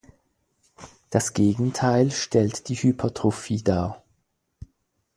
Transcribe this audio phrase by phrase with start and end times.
[1.11, 4.01] Das Gegenteil stellt die Hypertrophie dar.